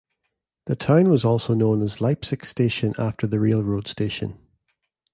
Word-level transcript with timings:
The 0.65 0.75
town 0.75 1.11
was 1.11 1.23
also 1.23 1.53
known 1.53 1.83
as 1.83 1.97
Leipsic 2.01 2.43
Station 2.43 2.95
after 2.97 3.27
the 3.27 3.39
railroad 3.39 3.87
station. 3.87 4.39